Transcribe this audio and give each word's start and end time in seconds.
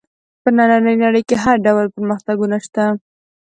په 0.41 0.49
نننۍ 0.55 0.95
نړۍ 1.03 1.21
کې 1.29 1.35
هر 1.43 1.57
ډول 1.65 1.85
پرمختګونه 1.95 2.57
شته. 2.65 2.85